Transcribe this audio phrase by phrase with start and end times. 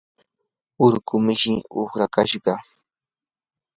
[0.85, 2.53] urqu mishii uqrakashqa.